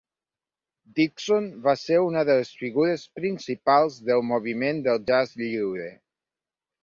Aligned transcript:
Dixon 0.99 1.49
va 1.67 1.73
ser 1.81 1.99
una 2.05 2.23
de 2.29 2.37
les 2.39 2.53
figures 2.61 3.05
principals 3.19 3.99
del 4.09 4.25
moviment 4.31 4.83
del 4.87 4.99
jazz 5.11 5.35
lliure. 5.45 5.91